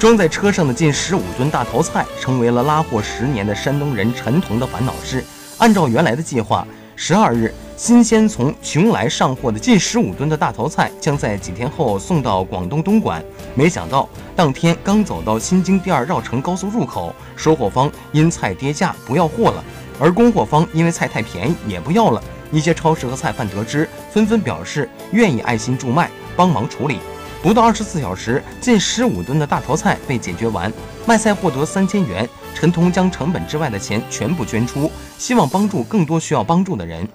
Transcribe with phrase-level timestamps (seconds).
[0.00, 5.22] 装在车上的近十五吨大头菜，成为了拉货十年的山东人陈彤的烦恼事。
[5.58, 13.22] 按照原来的计划，十二日新鲜从邛崃上货的近十五吨的大头菜将在几天后送到广东东莞。
[13.54, 19.62] 没想到当天刚走到新京第二绕城高速入口，收货方因菜跌价不要货了，
[20.00, 22.22] 而供货方因为菜太便宜也不要了。
[22.50, 27.00] 一些超市和菜贩得知，纷纷表示愿意爱心助卖，帮忙处理。
[27.42, 30.70] 不到二十四小时，近十五吨的大头菜被解决完，
[31.06, 32.28] 卖菜获得三千元。
[32.54, 37.08] 陈彤将成本之外的钱全部捐出，希望帮助更多需要帮助的人。